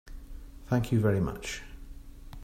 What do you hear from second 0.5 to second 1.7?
Thank you very much.